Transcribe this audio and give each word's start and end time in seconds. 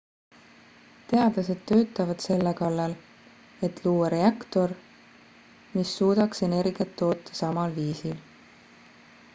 teadlased 1.09 1.59
töötavad 1.71 2.23
selle 2.23 2.53
kallal 2.61 2.95
et 3.67 3.83
luua 3.85 4.09
reaktor 4.15 4.75
mis 5.77 5.93
suudaks 6.01 6.43
energiat 6.51 6.99
toota 7.03 7.39
samal 7.43 7.79
viisil 7.81 8.19